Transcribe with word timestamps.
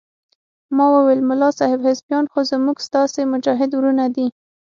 ما 0.75 0.85
وويل 0.95 1.19
ملا 1.29 1.49
صاحب 1.59 1.79
حزبيان 1.87 2.25
خو 2.31 2.39
زموږ 2.51 2.77
ستاسې 2.87 3.21
مجاهد 3.33 3.69
ورونه 3.73 4.05
دي. 4.15 4.27